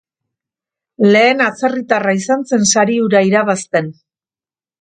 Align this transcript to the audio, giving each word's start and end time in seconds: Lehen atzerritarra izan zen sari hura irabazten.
Lehen 1.09 1.43
atzerritarra 1.49 2.15
izan 2.21 2.49
zen 2.53 2.67
sari 2.71 2.99
hura 3.05 3.25
irabazten. 3.31 3.93